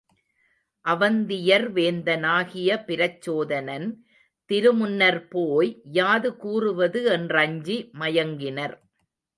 [0.85, 3.87] அவந்தியர் வேந்தனாகிய பிரச்சோதனன்
[4.49, 8.75] திரு முன்னர்ப்போய் யாது கூறுவது என்றஞ்சி மயங்கினர்.